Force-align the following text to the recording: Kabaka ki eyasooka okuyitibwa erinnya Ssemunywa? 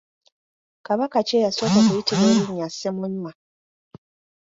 Kabaka 0.85 1.17
ki 1.27 1.33
eyasooka 1.39 1.77
okuyitibwa 1.81 2.25
erinnya 2.31 2.67
Ssemunywa? 2.71 3.31